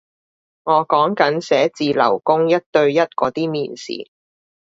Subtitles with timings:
[0.63, 4.07] 我講緊寫字樓工一對一嗰啲面試